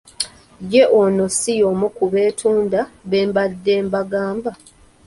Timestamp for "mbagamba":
3.87-4.51